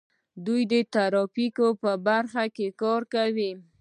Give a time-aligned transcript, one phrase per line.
[0.45, 3.51] دوی د ترافیکو په برخه کې کار کوي.